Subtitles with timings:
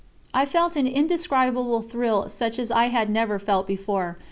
[0.33, 4.17] I felt an indescribable thrill such as I had never felt before.